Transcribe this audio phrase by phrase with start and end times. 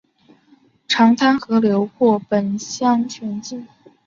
[0.87, 3.67] 长滩河流过本乡全境。